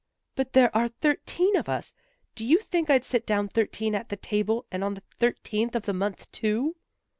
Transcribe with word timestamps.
"But 0.35 0.53
there 0.53 0.75
are 0.75 0.87
thirteen 0.87 1.55
of 1.55 1.69
us. 1.69 1.93
Do 2.33 2.43
you 2.43 2.57
think 2.57 2.89
I'd 2.89 3.05
sit 3.05 3.23
down 3.23 3.47
thirteen 3.49 3.93
at 3.93 4.09
the 4.09 4.15
table, 4.17 4.65
and 4.71 4.83
on 4.83 4.95
the 4.95 5.03
thirteenth 5.19 5.75
of 5.75 5.83
the 5.83 5.93
month, 5.93 6.25
too." 6.31 6.75